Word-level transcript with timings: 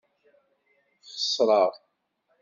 Xesreɣ. 1.11 1.71